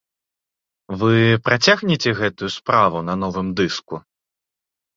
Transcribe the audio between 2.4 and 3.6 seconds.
справу на новым